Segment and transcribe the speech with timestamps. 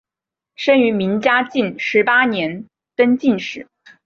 [0.55, 2.65] 生于明嘉靖十八年
[2.95, 3.67] 登进士。